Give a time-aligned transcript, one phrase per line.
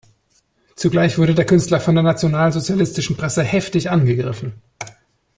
[0.75, 4.53] Zugleich wurde der Künstler von der nationalsozialistischen Presse heftig angegriffen.